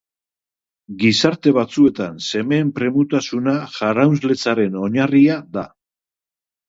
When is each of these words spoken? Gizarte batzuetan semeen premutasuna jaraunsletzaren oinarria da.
Gizarte 1.03 1.51
batzuetan 1.57 2.17
semeen 2.31 2.71
premutasuna 2.79 3.53
jaraunsletzaren 3.77 4.81
oinarria 4.89 5.37
da. 5.59 5.67